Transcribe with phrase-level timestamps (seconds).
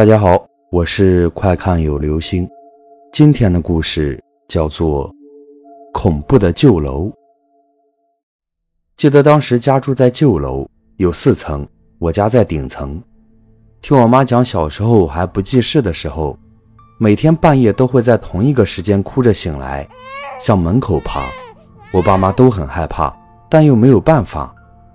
[0.00, 2.48] 大家好，我是快看有流星。
[3.12, 4.18] 今天的故事
[4.48, 5.06] 叫做
[5.92, 7.02] 《恐怖的旧楼》。
[8.96, 10.66] 记得当时家住在旧楼，
[10.96, 11.68] 有四层，
[11.98, 12.98] 我家在顶层。
[13.82, 16.34] 听我妈讲，小时候还不记事的时候，
[16.98, 19.86] 每天半夜都会在同一个时间哭着醒来，
[20.40, 21.26] 向门口爬。
[21.92, 23.14] 我爸妈都很害怕，
[23.50, 24.54] 但又没有办法。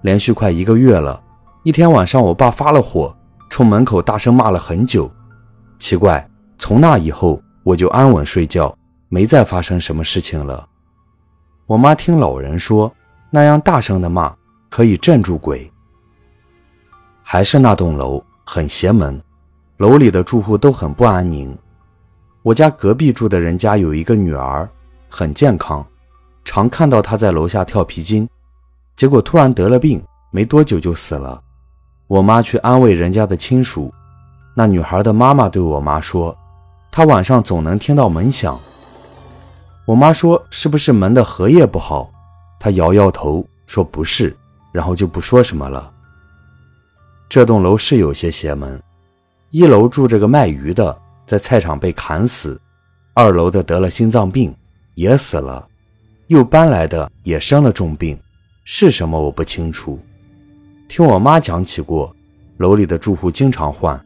[0.00, 1.22] 连续快一个月了，
[1.64, 3.14] 一天晚上，我爸发了火，
[3.56, 5.10] 冲门口大声骂了很久。
[5.78, 6.28] 奇怪，
[6.58, 8.76] 从那以后我就安稳睡觉，
[9.08, 10.68] 没再发生什么事情了。
[11.64, 12.94] 我妈听老人说，
[13.30, 14.30] 那样大声的骂
[14.68, 15.72] 可以镇住鬼。
[17.22, 19.18] 还是那栋楼很邪门，
[19.78, 21.56] 楼里的住户都很不安宁。
[22.42, 24.68] 我家隔壁住的人家有一个女儿，
[25.08, 25.82] 很健康，
[26.44, 28.28] 常看到她在楼下跳皮筋。
[28.96, 31.42] 结果突然得了病，没多久就死了。
[32.08, 33.92] 我妈去安慰人家的亲属，
[34.54, 36.36] 那女孩的妈妈对我妈说
[36.90, 38.58] ：“她晚上总能听到门响。”
[39.86, 42.10] 我妈说：“是不是门的合页不好？”
[42.60, 44.36] 她摇摇头说：“不是。”
[44.72, 45.90] 然后就不说什么了。
[47.30, 48.80] 这栋楼是有些邪门，
[49.50, 52.56] 一楼住着个卖鱼的，在菜场被砍死；
[53.14, 54.54] 二楼的得了心脏病，
[54.94, 55.66] 也死了；
[56.26, 58.18] 又搬来的也生了重病。
[58.64, 59.98] 是什么我不清楚，
[60.88, 62.14] 听我妈讲起过，
[62.58, 64.00] 楼里的住户经常换，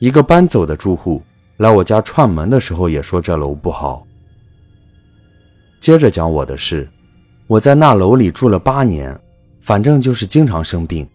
[0.00, 1.22] 一个搬走的住户
[1.58, 4.04] 来我家串门的时候也说这楼不好。
[5.80, 6.88] 接着讲我的事，
[7.46, 9.18] 我在那楼里住了八年，
[9.60, 11.08] 反正就是经常生病，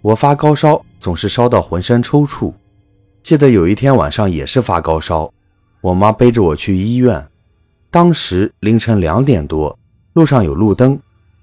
[0.00, 2.52] 我发高烧总是烧到浑身抽搐，
[3.22, 5.30] 记得有一天晚上也是发高烧，
[5.82, 7.22] 我妈背着我去医院，
[7.90, 9.78] 当时凌晨两点多，
[10.14, 10.98] 路上有路灯，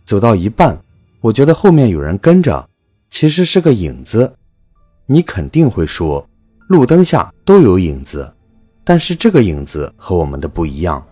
[0.05, 0.77] 走到一半。
[1.21, 2.67] 我觉得后面有人跟着，
[3.11, 4.33] 其实是个影子。
[5.05, 6.25] 你肯定会说，
[6.69, 8.33] 路灯下都有影子，
[8.83, 11.05] 但是这个影子和我们的不一样，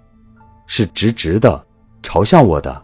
[0.66, 1.61] 是直直的
[2.02, 2.81] 朝向我的。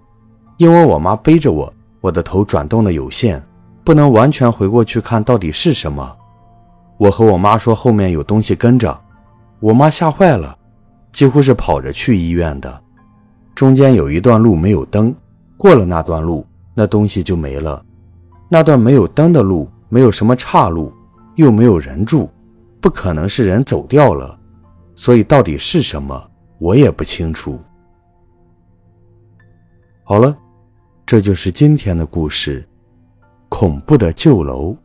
[0.57, 3.41] 因为我妈背着我，我的头转动的有限，
[3.85, 6.15] 不能完全回过去看到底是什么。
[6.97, 8.97] 我和我妈说后面有东西跟着，
[9.61, 10.57] 我妈吓坏了，
[11.13, 12.81] 几乎是跑着去医院的。
[13.55, 15.15] 中间有一段路没有灯，
[15.55, 16.45] 过了那段路。
[16.77, 17.81] 那东西就没了，
[18.49, 20.93] 那段没有灯的路，没有什么岔路，
[21.35, 22.29] 又没有人住，
[22.79, 24.37] 不可能是人走掉了，
[24.95, 26.29] 所以到底是什么，
[26.59, 27.59] 我也不清楚。
[30.03, 30.35] 好了，
[31.05, 32.67] 这就是今天的故事，
[33.49, 34.75] 恐怖的旧楼。